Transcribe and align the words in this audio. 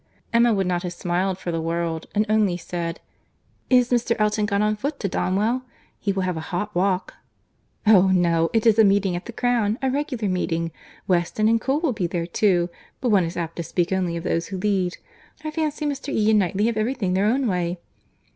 Emma 0.33 0.51
would 0.51 0.65
not 0.65 0.81
have 0.81 0.93
smiled 0.93 1.37
for 1.37 1.51
the 1.51 1.61
world, 1.61 2.07
and 2.15 2.25
only 2.27 2.57
said, 2.57 2.99
"Is 3.69 3.91
Mr. 3.91 4.15
Elton 4.17 4.47
gone 4.47 4.63
on 4.63 4.75
foot 4.75 4.99
to 4.99 5.07
Donwell?—He 5.07 6.11
will 6.11 6.23
have 6.23 6.37
a 6.37 6.49
hot 6.49 6.73
walk." 6.73 7.13
"Oh! 7.85 8.07
no, 8.07 8.49
it 8.51 8.65
is 8.65 8.79
a 8.79 8.83
meeting 8.83 9.15
at 9.15 9.27
the 9.27 9.31
Crown, 9.31 9.77
a 9.79 9.91
regular 9.91 10.27
meeting. 10.27 10.71
Weston 11.07 11.47
and 11.47 11.61
Cole 11.61 11.81
will 11.81 11.93
be 11.93 12.07
there 12.07 12.25
too; 12.25 12.71
but 12.99 13.09
one 13.09 13.25
is 13.25 13.37
apt 13.37 13.57
to 13.57 13.63
speak 13.63 13.91
only 13.91 14.17
of 14.17 14.23
those 14.23 14.47
who 14.47 14.57
lead.—I 14.57 15.51
fancy 15.51 15.85
Mr. 15.85 16.11
E. 16.11 16.31
and 16.31 16.39
Knightley 16.39 16.65
have 16.65 16.77
every 16.77 16.95
thing 16.95 17.13
their 17.13 17.27
own 17.27 17.45
way." 17.45 17.77